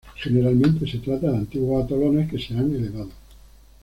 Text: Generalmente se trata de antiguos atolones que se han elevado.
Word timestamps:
Generalmente 0.15 0.87
se 0.89 0.97
trata 0.97 1.29
de 1.29 1.37
antiguos 1.37 1.85
atolones 1.85 2.27
que 2.27 2.39
se 2.39 2.55
han 2.57 2.73
elevado. 2.73 3.11